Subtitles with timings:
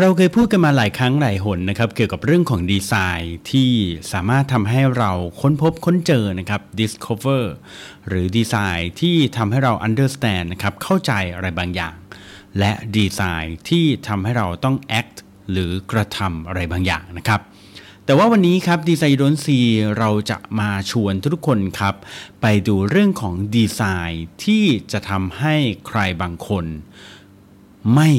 [0.00, 3.70] เราเคยพูดกันมาหลายครั้งหลายหนนะครับเกี่ยวกับเรื่องของดีไซน์ที่
[4.12, 7.44] สามารถทำให้เราค้นพบค้นเจอนะครับ discover
[8.08, 11.94] หรือดีไซน์ที่ทำให้เรา understand นะครับเข้าใจอะไรบางอย่าง
[12.58, 15.16] และดีไซน์ที่ทำให้เราต้อง act
[15.50, 17.40] หรือกระทำอะไรบางอย่างนะครับ
[18.04, 19.58] แต่ว่าวันนี้ครับดีไซน์ดนซี
[19.98, 21.94] เราจะมาชวนทุกคนครับ
[22.42, 25.54] ไปดูเรื่องของดีไซน์ที่จะทำให้
[25.86, 26.64] ใครบางคน
[27.94, 28.10] ไม่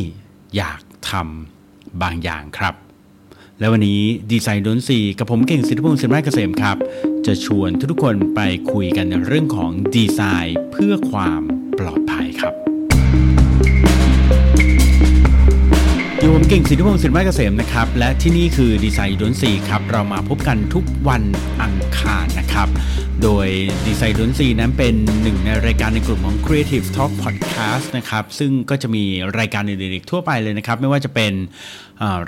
[0.55, 0.79] อยาก
[1.11, 1.56] ทำ
[2.01, 2.73] บางอย่างครับ
[3.59, 4.01] และวันนี้
[4.32, 6.77] ดีไซน์ดนซีกับผมเก่งสิทธิพงศ์สินไม้เกษมครับ
[7.25, 8.39] จะชวนทุกคนไป
[8.71, 11.41] คุยกันในเรื่องของดีไซน์เพื่อความ
[11.79, 12.54] ปลอดภัยครับ
[16.19, 21.24] อยู่ผมเก่งสิทธิพงศ์สินไม้เกษมนะครับ และที่นี่คือดีไซน์ดนซีครับ เรามาพบกันทุกวัน
[21.61, 22.68] อังคารนะครับ
[23.23, 23.47] โดย
[23.87, 29.03] ดีไซน์ดนซีนั้นเป็นหนึ่งในรายการในกลุ่มของ Creative Talk Podcast นะครับ ซึ่งก็จะมี
[29.39, 31.33] รายการอื่นๆอีกทั่วไปเลยนะครับ ไม่ว่าจะเป็น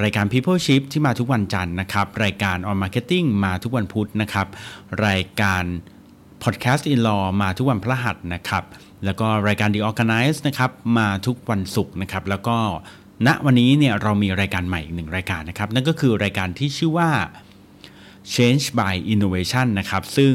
[0.03, 4.47] รายการ People Ship ที่มาทุกวันจันทร์นะครับ รายการ On Marketing มาทุกวันพุธนะครับ
[5.07, 5.63] รายการ
[6.43, 8.63] Podcast in Law มาทุกวันพฤหัสนะครับ
[9.05, 12.57] แล้วก็รายการ The Organize นะครับมาทุกวันศุกร์นะครับ แล้วก็
[13.27, 17.11] ณวันนี้เนี่ยเรามีรายการใหม่อีกหนึ่งรายการนะครับ นั่นก็คือรายการที่ชื่อว่า
[18.35, 20.33] Change by Innovation นะครับ ซึ่ง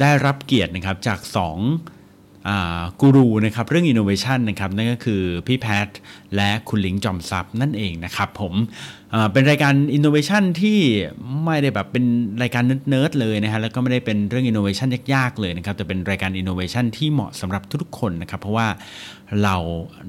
[0.00, 5.88] ได้รับเกียรตินะครับจาก 2กูรูนะครับเรื่อง Innovation นะครับนั่นก็คือพี่แพท
[6.36, 8.54] และคุณลิงจอมซับนั่นเองนะครับผม
[9.32, 10.78] เป็นรายการ Innovation ที่
[11.44, 12.04] ไม่ได้แบบเป็น
[12.42, 18.68] รายการเนิร์ดเลยนะฮะแล้วก็ไม่ได้เป็นเรื่อง Innovation ยากๆเลยนะครับแต่เป็นรายการ Innovation ที่เหมาะสำหรับทุกๆคนนะครับเพราะว่า
[19.42, 19.56] เรา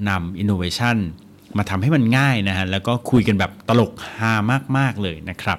[0.08, 0.96] นำ Innovation
[1.58, 4.32] มาทำให้มันง่ายนะฮะแล้วก็คุยกันแบบตลกฮา
[4.76, 5.58] มากๆเลยนะครับ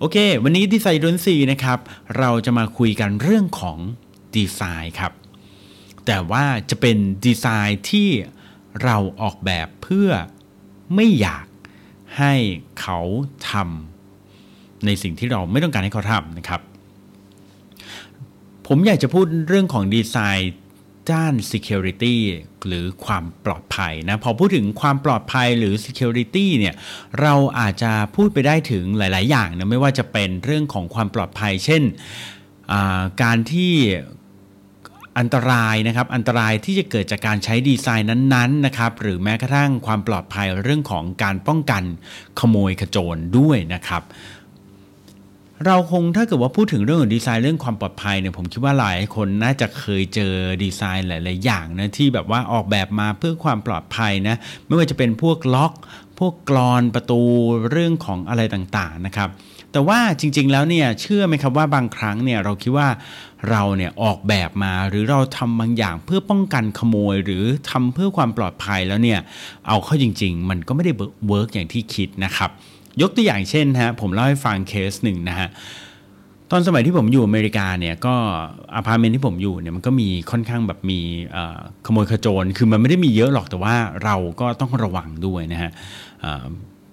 [0.00, 1.78] โอเค วันนี้ดีไซน์ดนซีนะครับ
[2.18, 3.78] เราจะมาคุยกันเรื่องของ
[4.36, 5.12] ดีไซน์ครับ
[6.06, 8.08] แต่ว่าจะเป็นดีไซน์ที่
[8.82, 10.10] เราออกแบบเพื่อ
[10.94, 11.46] ไม่อยาก
[12.18, 12.34] ให้
[12.80, 12.98] เขา
[13.50, 16.60] ทำในสิ่งที่เราไม่ต้องการให้เขาทำนะครับ
[18.66, 20.52] ผมอยากจะพูดเรื่องของดีไซน์
[21.12, 22.16] ด้าน security
[22.66, 26.74] หรือความปลอดภัยนะพอพูดถึงความปลอดภัยหรือ security เนี่ย
[27.20, 31.82] เราอาจจะพูดไปได้ถึงหลาย ๆ อย่างนะไม่ว่าจะเป็นเรื่องของความปลอดภัย เช่น
[33.22, 33.74] การที่
[35.18, 41.82] อันตรายนะครับอันตรายที่จะเกิดจากการใช้ดีไซน์นั้นๆนะครับหรือแม้กระทั่งความปลอดภัยเรื่องของการป้องกัน
[42.40, 44.02] ขโมยขโจรด้วยนะครับ
[45.64, 55.72] เราคงถ้าเกิดว่าพูดถึงเรื่องของดีไซน์เรื่องความปลอดภัยเนี่ยผมคิดว่าหลายคนน่าจะเคยเจอดีไซน์หลาย ๆ อย่างนะที่แบบว่าออกแบบมาเพื่อความปลอดภัยนะไม่ว่าจะเป็นพวกล็อก
[56.18, 57.20] พวกกลอนประตู
[57.70, 59.28] เรื่องของอะไรต่าง ๆ นะครับ
[59.72, 62.88] แต่ว่าจริง ๆ แล้วเนี่ยเชื่อไหมครับว่าบางครั้งเนี่ยเราคิดว่า
[63.50, 69.20] เราเนี่ยออกแบบมาหรือเราทำบางอย่างเพื่อป้องกันขโมย หรือทำเพื่อความปลอดภัยแล้วเนี่ย
[69.68, 70.92] เอาเข้าจริง ๆ มันก็ไม่ได้
[71.28, 72.50] work อย่างที่คิดนะครับ
[73.02, 75.48] ยกตัวอย่างเช่นฮะผมเล่าให้ฟังเคสหนึ่งนะฮะ
[76.50, 78.14] ตอนสมัยที่ผมอยู่อเมริกาเนี่ยก็
[78.74, 81.00] อพาร์ตเมนต์ที่ผมอยู่เนี่ยมันก็มีค่อนข้างแบบมี
[81.86, 83.74] ขโมยขโจรคือมันไม่ได้มีเยอะหรอกแต่ว่า
[84.04, 85.70] เราก็ต้องระวังด้วยนะฮะ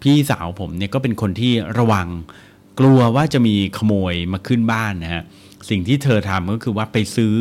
[0.01, 2.07] พี่สาวผมเนี่ยก็เป็นคนที่ระวัง
[2.79, 5.23] กลัวว่าจะมีขโมยมาขึ้นบ้านนะฮะ
[5.69, 7.35] สิ่งที่เธอทำก็คือว่าไปซื้อ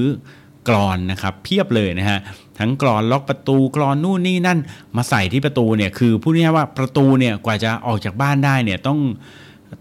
[0.69, 2.19] กรอนนะครับเพียบเลยนะฮะ
[2.59, 4.59] ทั้งกรอนล็อกประตูกรอนนู่นนี่นั่น
[4.97, 8.99] มาใส่ที่ประตูเนี่ยคือพูดง่ายว่าประตูเนี่ยกว่าจะออกจากบ้านได้เนี่ยต้อง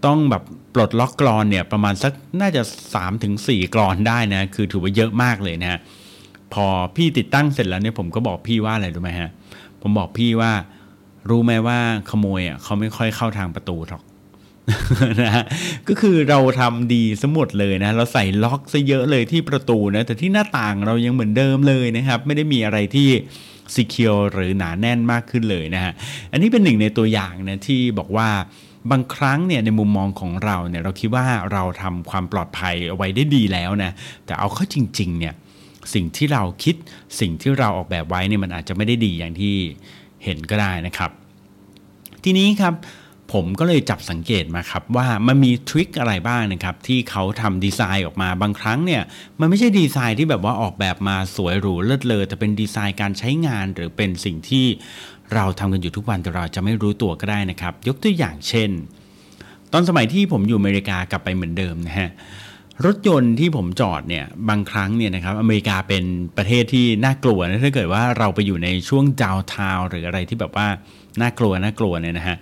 [0.06, 0.42] ต้องแบบ
[0.74, 2.62] ปลดล็อกกรอนเนี่ยประมาณสักน่าจะ
[2.92, 3.34] 3-4ถึง
[3.74, 5.80] กรอนได้นะคือถือว่าเยอะมากเลยนะฮะ
[6.54, 6.66] พอ
[6.96, 9.30] พี่ติดตั้งเสร็จแล้วเนี่ยผมก็บอกพี่ว่าอะไรรู้ไหมฮะ
[9.82, 10.52] ผมบอกพี่ว่า
[11.30, 11.78] รู้ไหมว่า
[12.10, 14.02] ขโมยอะเขาไม่ค่อยเข้าทางประตูหรอก
[15.22, 15.44] นะฮะ
[15.88, 23.08] ก็คือเราทำดีสมดเลยนะ เราใส่ล็อกซะเยอะเลยที่ประตูนะ แต่ที่หน้าต่างเรายังเหมือนเดิมเลยนะครับ ไม่ได้มีอะไรที่
[23.74, 25.92] ซีเคียวหรือหนาแน่นมากขึ้นเลยนะฮะ
[26.32, 28.28] อันนี้เป็นหนึ่งในตัวอย่างนะที่บอกว่า
[28.90, 33.92] บางครั้งเนี่ยในมุมมองของเราเนี่ยเราคิดว่าเราทำความปลอดภัยเอาไว้ได้ดีแล้วนะ
[34.26, 35.34] แต่เอาเข้าจริงๆเนี่ย
[35.94, 36.76] สิ่งที่เราคิด
[37.20, 39.54] สิ่งที่เราออกแบบไว้เนี่ยมันอาจจะไม่ได้ดีอย่างที่
[40.24, 41.10] เห็นก็ได้นะครับ
[42.24, 42.74] ทีนี้ครับ
[43.32, 49.02] ผมก็เลยจับสังเกตมาครับว่ามันมีทริคอะไรบ้างนะครับที่เขาทำดีไซน์ออกมาบางครั้งเนี่ย
[49.40, 54.66] มันไม่ใช่ดีไซน์ที่แบบว่าออกแบบมาสวยหรูเลิศเลอแต่เป็นดีไซน์การใช้งานหรือเป็นสิ่งที่
[55.34, 58.70] เราทำกันอยู่ทุกวันแต่เราจะไม่รู้ตัวก็ได้นะครับ ยกตัวอย่างเช่น
[59.72, 62.10] ตอนสมัยที่ผมอยู่อเมริกากลับไปเหมือนเดิมนะฮะ
[62.84, 66.04] รถยนต์ที่ผมจอดเนี่ยบางครั้งเนี่ยนะครับอเมริกาเป็น
[66.36, 70.68] ประเทศที่น่ากลัวนะถ้าเกิดว่าเราไปอยู่ในช่วงดาวทาวหรืออะไรที่แบบว่า
[71.20, 72.36] น่ากลัวน่ากลัวเนี่ยนะฮะ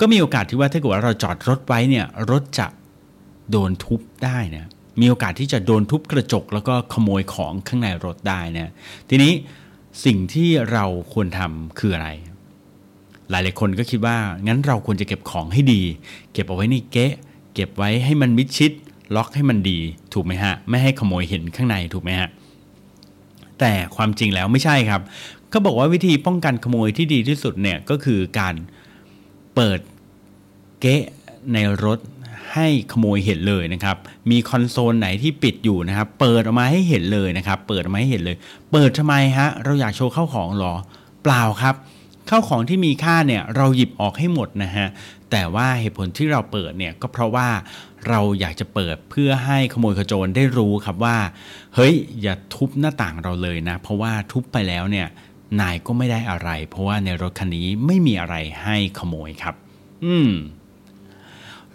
[0.00, 2.66] ก็มีโอกาสที่ว่าถ้าเกิดว่าเราจอดรถไว้เนี่ยรถจะ
[3.50, 4.68] โดนทุบได้นะ
[5.00, 8.72] มีโอกาสที่จะโดนทุบกระจก แล้วก็ขโมยของข้างในรถได้นะ
[9.10, 9.32] ทีนี้
[10.04, 12.08] สิ่งที่เราควรทำคืออะไร
[13.30, 15.82] หลายๆคนก็คิดว่างั้นเราควรจะเก็บของให้ดี
[16.32, 17.14] เก็บเอาไว้ในเก๊ะ
[17.54, 18.72] เก็บไว้ให้มันมิดชิด
[19.16, 19.78] ล็อกให้มันดี
[20.14, 22.28] ถูกไหมฮะ ไม่ให้ขโมยเห็นข้างในถูกไหมฮะ
[23.60, 25.00] แต่ความจริงแล้วไม่ใช่ครับ
[25.50, 28.54] เขาบอกว่าวิธีป้องกันขโมยที่ดีที่สุดเนี่ยก็คือการ
[29.54, 29.80] เปิด
[30.80, 31.02] เก๊ะ
[31.52, 31.98] ในรถ
[32.52, 33.96] ให้ขโมยเห็นเลยนะครับ
[34.30, 38.36] มีคอนโซลไหนที่ปิดอยู่นะครับ เปิดออกมาให้เห็นเลยนะครับ เปิดออกมาให้เห็นเลย
[38.72, 40.74] เปิดทำไมฮะ เราอยากโชว์เข้าของหรอ
[41.22, 41.74] เปล่าครับ
[42.28, 44.86] เข้าของที่มีค่าเนี่ยเราหยิบออกให้หมดนะฮะ
[45.30, 47.48] แต่ว่าเหตุผลที่เราเปิดเนี่ยก็เพราะว่า
[48.08, 51.16] เราอยากจะเปิดเพื่อให้ขโมยขโจรได้รู้ครับว่า
[51.74, 55.06] เฮ้ย อย่าทุบหน้าต่างเราเลยนะ เพราะว่าทุบไปแล้วเนี่ย
[55.60, 59.54] นายก็ไม่ได้อะไร เพราะว่าในรถคันนี้ไม่มีอะไรให้ขโมยครับ
[60.04, 60.32] อืม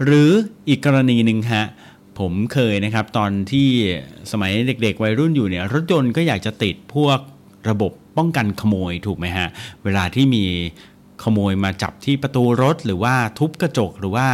[0.03, 0.31] หรือ
[0.69, 1.65] อีกกรณีหนึ่งฮะ
[2.19, 3.69] ผมเคยนะครับ ตอนที่
[4.31, 7.19] สมัยเด็กๆ วัยรุ่นอยู่เนี่ยรถยนต์ก็อยากจะติดพวก
[7.69, 9.47] ระบบป้องกันขโมยถูกไหมฮะ
[9.83, 10.45] เวลาที่มี
[11.23, 14.27] ขโมยมาจับที่ประตูรถหรือว่าทุบกระจกหรือว่า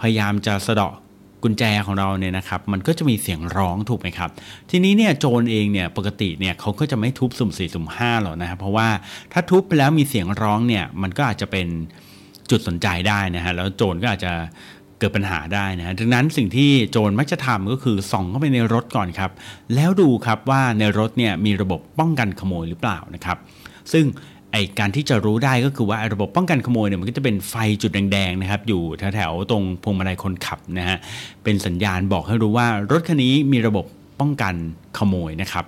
[0.00, 0.94] พยายามจะสะเดาะ
[1.44, 4.30] กุญแจของเราเนี่ยนะครับมันก็จะมีเสียงร้องถูกไหมครับ
[4.70, 8.88] ทีนี้เนี่ยโจรเองเนี่ยปกติเนี่ยเขาก็จะไม่ทุบสุ่มสี่สุ่มห้าหรอกนะครับเพราะว่า
[9.32, 11.66] ถ้าทุบไปแล้วมีเสียงร้องเนี่ยมันก็อาจจะเป็น
[12.50, 14.32] จุดสนใจได้นะฮะแล้วโจรก็อาจจะ
[14.98, 19.30] เกิดปัญหาได้นะฮะดังนั้นสิ่งที่โจรมักจะทำก็คือส่องเข้าไปในรถก่อนครับ
[19.74, 23.38] แล้วดูครับว่าในรถเนี่ยมีระบบป้องกันขโมยหรือเปล่านะครับ
[23.92, 24.04] ซึ่ง
[24.54, 30.96] ไอการที่จะรู้ได้ก็คือว่าระบบป้องกันขโมยเนี่ยมันก็จะเป็นไฟจุดแดงๆนะครับอยู่แถวๆตรงพวงมาลัยคนขับนะฮะ
[31.44, 33.84] เป็นสัญญาณบอกให้รู้ว่ารถคันนี้มีระบบ
[34.20, 34.54] ป้องกัน
[34.98, 35.64] ขโมยนะครับ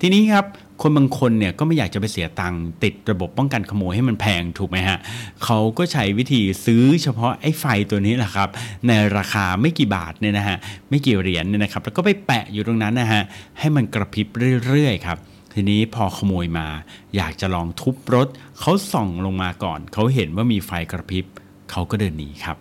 [0.00, 0.46] ทีนี้ครับ
[0.82, 4.98] คนบางคนเนี่ยก็ไม่อยากจะไปเสียตังค์ติดระบบป้องกันขโมยให้มันแพงถูกไหมฮะ
[5.44, 8.48] เขาก็ใช้วิธีซื้อเฉพาะไอ้ไฟตัวนี้แหละครับ
[8.86, 10.56] ในราคาไม่กี่บาทเนี่ยนะฮะ
[10.90, 13.22] ไม่กี่เหรียญเนี่ยนะครับแล้วก็ไปแปะอยู่ตรงนั้นนะฮะ
[13.58, 14.26] ให้มันกระพริบ
[14.66, 15.18] เรื่อยๆครับ
[15.54, 16.68] ทีนี้พอขโมยมา
[17.16, 18.28] อยากจะลองทุบรถ
[18.60, 21.24] เขาส่องลงมาก่อน เขาเห็นว่ามีไฟกระพริบ
[21.70, 22.58] เขาก็เดินหนีครับ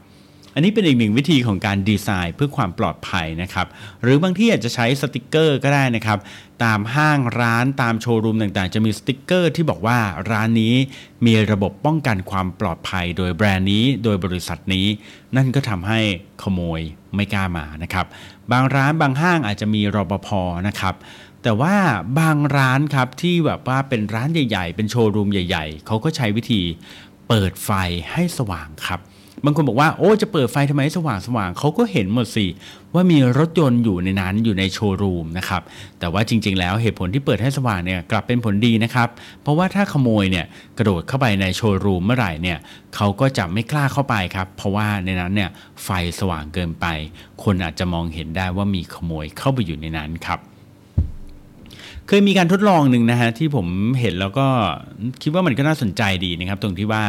[0.56, 3.68] อันนี้เป็นอีกหนึ่งวิธีของการดีไซน์เพื่อความปลอดภัยนะครับ
[4.02, 6.20] หรือบางที่อาจจะใช้สติกเกอร์ก็ได้นะครับ
[6.64, 10.00] ตามห้างร้านตามโชว์รูมต่างๆ จะมีสติกเกอร์ที่บอกว่า
[10.32, 10.76] ร้านนี้
[11.26, 14.88] มีระบบป้องกันความปลอดภัย โดยแบรนด์นี้ โดยบริษัทนี้
[15.36, 16.00] นั่นก็ทำให้
[16.42, 16.82] ขโมย
[17.16, 18.06] ไม่กล้ามานะครับ
[18.52, 20.30] บางร้านบางห้างอาจจะมีรปภ
[20.68, 20.96] นะครับ
[21.44, 21.76] แต่ว่า
[22.20, 26.62] บางร้านครับที่แบบว่าเป็นร้านใหญ่ ๆ เป็นโชว์รูมใหญ่ ๆ เขาก็ใช้วิธี
[27.28, 27.72] เปิดไฟ
[28.12, 29.02] ให้สว่างครับ
[29.46, 32.46] บางคนบอกว่าโอ้จะเปิดไฟทำไมให้สว่างสว่างเขาก็เห็นหมดสิ
[32.94, 35.62] ว่ามีรถยนต์อยู่ในนั้นอยู่ในโชว์รูมนะครับ
[36.00, 39.10] แต่ว่าจริง ๆ แล้วเหตุผลที่เปิดให้สว่างเนี่ยกลับเป็นผลดีนะครับ
[39.42, 40.46] เพราะว่าถ้าขโมยเนี่ย
[40.78, 42.58] กระโดดเข้าไปในโชว์รูมเมื่อไหร่เนี่ย
[42.96, 45.50] เขาก็จะไม่กล้าเข้าไปครับ เพราะว่าในนั้นเนี่ย
[45.84, 45.90] ไฟ
[46.20, 46.86] สว่างเกินไป
[47.44, 50.40] คนอาจจะมองเห็นได้ว่ามีขโมยเข้าไปอยู่ในนั้นครับ
[52.08, 53.68] เคยมีการทดลองหนึ่งนะฮะที่ผม
[54.00, 54.48] เห็นแล้วก็
[55.22, 57.04] คิดว่ามันก็น่าสนใจดีนะครับ ตรงที่ว่า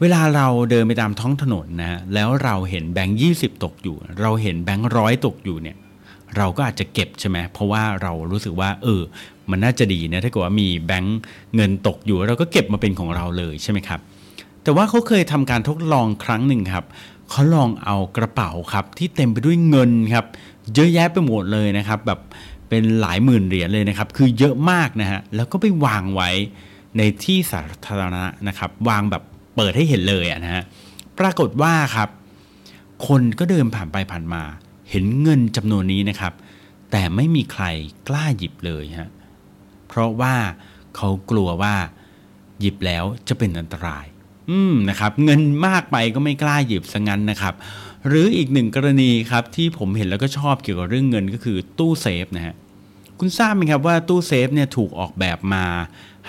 [0.00, 5.76] เวลาเราเดินไปตามท้องถนนนะฮะแล้วเราเห็นแบงค์ยี่สิบตกอยู่ เราเห็นแบงค์ร้อยตกอยู่เนี่ย
[6.36, 9.02] เราก็อาจจะเก็บใช่ไหมเพราะว่าเรารู้สึกว่า เออ
[9.50, 11.18] มันน่าจะดีนะถ้าเกิดว่ามีแบงค์
[11.56, 14.00] เงินตกอยู่ เราก็เก็บมาเป็นของเราเลยใช่ไหมครับ
[14.62, 16.84] แต่ว่าเขาเคยทำการทดลองครั้งหนึ่งครับ
[17.30, 20.24] เขาลองเอากระเป๋าครับที่เต็มไปด้วยเงินครับ
[20.74, 22.20] เยอะแยะไปหมดเลยนะครับ แบบ
[22.68, 26.30] เป็นหลายหมื่นเหรียญเลยนะครับ คือเยอะมากนะฮะ แล้วก็ไปวางไว้
[26.96, 29.22] ในที่สาธารณะนะครับ วางแบบ
[29.56, 30.62] เปิดให้เห็นเลยะนะฮะ
[31.18, 32.08] ปรากฏว่าครับ
[33.06, 34.42] คนก็เดินผ่านไปผ่านมา
[34.90, 36.32] เห็นเงินจำนวนนี้นะครับ
[36.90, 37.64] แต่ไม่มีใคร
[38.08, 39.10] กล้าหยิบเลยฮะ
[39.88, 40.34] เพราะว่า
[40.96, 41.74] เขากลัวว่า
[42.60, 44.06] หยิบแล้วจะเป็นอันตราย
[44.50, 47.54] อืมนะครับ เงินมากไปก็ไม่กล้าหยิบซะงั้นนะครับ
[48.06, 52.54] หรืออีกหนึ่งกรณีครับที่ผมเห็นแล้วก็ชอบเกี่ยวกับเรื่องเงินก็คือตู้เซฟนะฮะ
[53.18, 55.64] คุณทราบไหมครับว่าตู้เซฟเนี่ยถูกออกแบบมา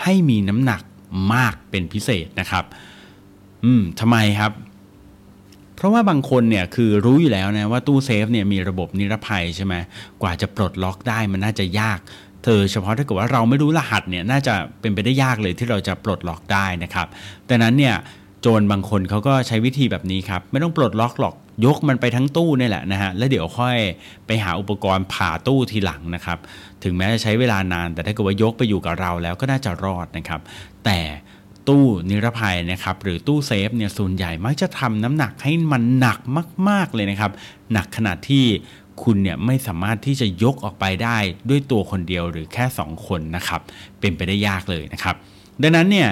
[0.01, 0.81] ให้มีน้ำหนัก
[1.33, 2.65] มากเป็นพิเศษนะครับ
[3.63, 4.51] อืมทำไมครับ
[5.75, 9.75] เพราะว่าบางคนเนี่ยคือรู้อยู่แล้วนะว่าตู้เซฟเนี่ยมีระบบนิรภัยใช่ไหม
[10.21, 11.99] กว่าจะปลดล็อกได้มันน่าจะยาก
[12.43, 17.07] เธอเฉพาะถ้าเกิดว่าเราไม่รู้รหัสเนี่ยน่าจะเป็นไปได้ยากเลยที่เราจะปลดล็อกได้นะครับ
[17.49, 17.95] ดังนั้นเนี่ย
[18.41, 23.77] โจรบางคนเขาก็ใช้วิธีแบบนี้ครับ ไม่ต้องปลดล็อกหรอกยกมันไปทั้งตู้นี่แหละนะฮะแล้วเดี๋ยวค่อย
[24.27, 26.37] ไปหาอุปกรณ์ผ่าตู้ทีหลังนะครับ
[26.83, 30.41] ถึงแม้จะใช้เวลานาน แต่ถ้าเกิดว่ายกไปอยู่กับเราแล้วก็น่าจะรอดนะครับ
[30.85, 30.99] แต่
[31.67, 36.19] ตู้นิรภัยนะครับหรือตู้เซฟเนี่ยส่วนใหญ่มักจะทำน้ำหนักให้มันหนัก
[36.69, 37.31] มาก ๆเลยนะครับ
[37.73, 38.45] หนักขนาดที่
[39.03, 41.17] คุณเนี่ยไม่สามารถที่จะยกออกไปได้
[41.49, 43.61] ด้วยตัวคนเดียวหรือแค่ 2 คนนะครับ
[43.99, 45.15] เป็นไปได้ยากเลยนะครับ
[45.61, 46.09] ดังนั้นเนี่ย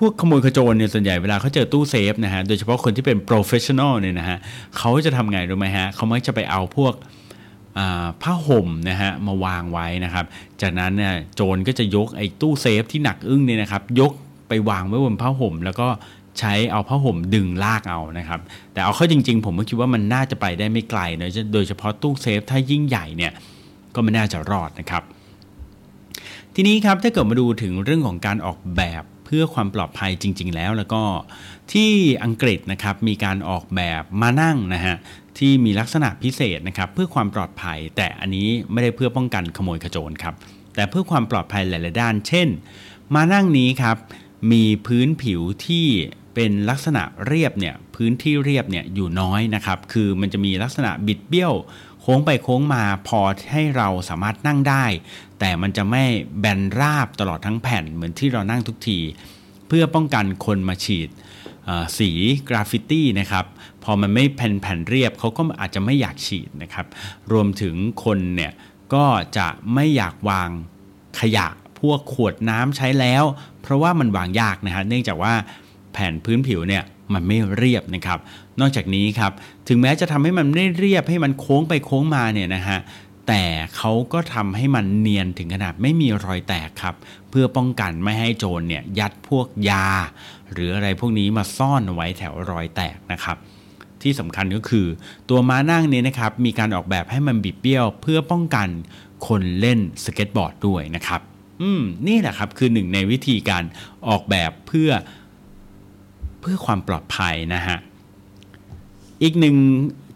[0.00, 4.38] พวกขโมยขโจรเนี่ยส่วนใหญ่เวลาเขาเจอตู้เซฟนะฮะโดยเฉพาะคนที่เป็น professional เนี่ยนะฮะ
[4.76, 6.94] เขาจะทำไงรู้ไหมฮะเขามักจะไปเอาพวก
[8.22, 10.24] ผ้าห่มนะฮะมาวางไว้นะครับ
[10.62, 14.12] จากนั้นเนี่ยโจรก็จะยกไอ้ตู้เซฟที่หนักอึ้งเนี่ยนะครับ ยก
[14.48, 15.88] ไปวางไว้บนผ้าห่ม แล้วก็
[16.38, 18.40] ใช้เอาผ้าห่มดึงลากเอานะครับ
[18.72, 23.32] แต่เอาเข้าจริง ๆ ผมก็คิดว่ามันน่าจะไปได้ไม่ไกลนะโดยเฉพาะตู้เซฟถ้ายิ่งใหญ่เนี่ย
[23.94, 25.02] ก็ไม่น่าจะรอดนะครับ
[26.54, 31.02] ทีนี้ครับถ้าเกิดมาดูถึงเรื่องของการออกแบบ พื่อความปลอดภัยจริง ๆ แล้วแล้วก็
[31.72, 31.90] ที่
[32.24, 34.96] อังกฤษนะครับมีการออกแบบมานั่งนะฮะ
[35.38, 40.34] ที่มีลักษณะพิเศษนะครับเพื่อความปลอดภัย แต่อันนี้ไม่ได้เพื่อป้องกันขโมยขโจรครับ
[40.74, 42.48] แต่เพื่อความปลอดภัยหลาย ๆ ด้าน เช่น
[43.14, 43.96] มานั่งนี้ครับ
[44.52, 45.86] มีพื้นผิวที่
[46.34, 51.54] เป็นลักษณะเรียบเนี่ยพื้นที่เรียบเนี่ยอยู่น้อยนะครับคือมันจะมีลักษณะบิดเบี้ยว
[52.00, 53.20] โค้งไปโค้งมาพอ
[53.52, 54.84] ให้เราสามารถนั่งได้
[55.40, 56.04] แต่มันจะไม่
[56.40, 58.98] แบนราบตลอดทั้งแผ่นเหมือนที่เรานั่งทุกที
[59.68, 61.08] เพื่อป้องกันคนมาฉีด
[61.98, 62.10] สี
[62.48, 63.44] กราฟฟิตี้นะครับ
[63.84, 66.86] พอมันไม่แผ่นแผ่นเรียบเขาก็อาจจะไม่อยากฉีดนะครับ
[67.32, 68.52] รวมถึงคนเนี่ย
[68.94, 69.06] ก็
[69.36, 70.50] จะไม่อยากวาง
[71.20, 71.46] ขยะ
[71.80, 73.24] พวกขวดน้ำใช้แล้ว
[73.62, 75.32] เพราะว่ามันวางยากนะฮะเนื่องจากว่า
[75.92, 78.18] แผ่นพื้นผิวเนี่ยมันไม่เรียบนะครับ
[78.60, 79.32] นอกจากนี้ครับ
[79.68, 82.78] ถึงแม้จะทำให้มันไม่เรียบให้มันโค้งไปโค้งมาเนี่ยนะฮะ
[83.30, 83.46] แต่
[83.76, 86.94] เขาก็ทำให้มันเนียนถึงขนาดไม่มีรอยแตกครับ
[87.30, 89.86] เพื่อป้องกันไม่ให้โจรเนี่ยยัดพวกยา
[90.52, 93.36] หรืออะไรพวกนี้มาซ่อนไว้แถวรอยแตกนะครับ
[94.02, 94.86] ที่สำคัญก็คือ
[95.28, 98.68] ตัวม้านั่งนี้นะครับมีการออกแบบให้มันบิดเบี้ยว เพื่อป้องกัน
[99.26, 101.20] คนเล่นสเก็ตบอร์ดด้วยนะครับ
[101.62, 103.64] อืมนี่แหละครับคือหนึ่งในวิธีการ
[104.08, 104.90] ออกแบบเพื่อ
[106.40, 107.78] เพื่อความปลอดภัยนะฮะ
[109.22, 109.56] อีกหนึ่ง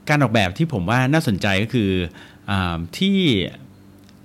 [0.08, 2.33] การออกแบบที่ผมว่าน่าสนใจก็คืออ
[2.98, 3.18] ที่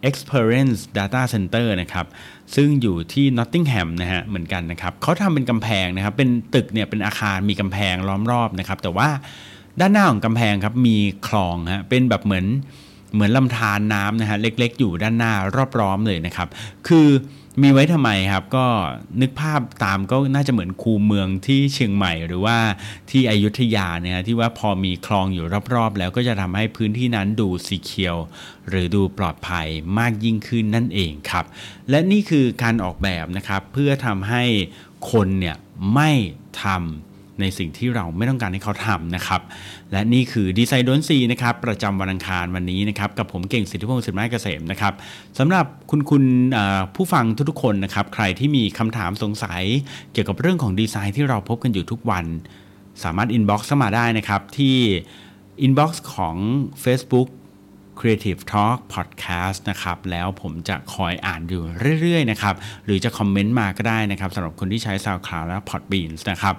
[0.09, 2.05] Experience Data Center นะครับ
[2.55, 9.09] ซึ่งอยู่ที่ Nottingham นะฮะเหมือนกันนะครับเขาทำเป็นกำแพงนะครับเป็นตึกเนี่ยเป็นอาคารมีกำแพงล้อมรอบนะครับแต่ว่า
[9.79, 10.97] ด้านหน้าของกำแพงครับมี
[11.27, 12.45] คลองฮะเป็นแบบเหมือน
[13.13, 15.33] เหมือนลำธารน้ำนะฮะเล็กๆ อยู่ด้านหน้า
[15.79, 16.47] รอบๆเลยนะครับ
[16.87, 17.07] คือ
[17.61, 18.65] มีไว้ทำไมครับก็
[19.21, 22.57] นึกภาพตามก็น่าจะเหมือนคูเมืองที่เชียงใหม่หรือว่า
[23.09, 28.17] ที่อยุธยาเนี่ยที่ว่าพอมีคลองอยู่รอบๆ แล้วก็จะทำให้พื้นที่นั้นดูสีเขียว
[28.69, 29.67] หรือดูปลอดภัย
[29.99, 31.45] มากยิ่งขึ้นนั่นเองครับ
[31.89, 34.43] และนี่คือการออกแบบนะครับเพื่อทำให้
[35.11, 35.57] คนเนี่ย
[35.93, 36.11] ไม่
[36.63, 37.08] ทำ
[37.41, 39.41] ในสิ่งที่เราไม่ต้องการให้เขาทำนะครับ
[39.91, 44.93] และนี่คือดีไซน์ดนซีนะครับประจำวันอังคารวันนี้นะครับกับผมเก่งสิทธิพงศ์สิทธิไม้เกษมนะครับ
[45.39, 46.23] สำหรับคุณคุณ
[46.95, 49.63] ผู้ฟังทุกๆคนนะครับใครที่มีคำถามสงสัย
[50.13, 52.25] เกี่ยวกับเรื่องของดีไซน์ที่เราพบกันอยู่ทุกวัน
[53.03, 54.77] สามารถ inbox เข้ามาได้นะครับที่
[55.61, 56.35] inbox ของ
[56.83, 57.29] Facebook
[57.99, 61.63] Creative Talk Podcast นะครับ แล้วผมจะคอยอ่านอยู่
[62.01, 62.55] เรื่อย ๆ นะครับ
[62.85, 66.55] หรือจะ comment มาก็ได้นะครับสำหรับคนที่ใช้ SoundCloud และ Podbeans นะครับ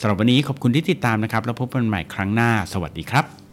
[0.00, 3.43] สำหรับวันนี้ขอบคุณที่ติดตามนะครับ แล้วพบกันใหม่ครั้งหน้า สวัสดีครับ